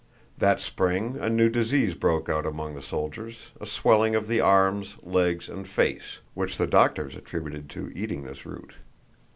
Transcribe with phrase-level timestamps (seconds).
[0.39, 4.97] That spring a new disease broke out among the soldiers, a swelling of the arms,
[5.03, 8.73] legs, and face, which the doctors attributed to eating this root.